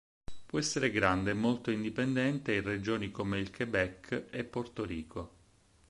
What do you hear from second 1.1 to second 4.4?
e molto indipendente in regioni come il Québec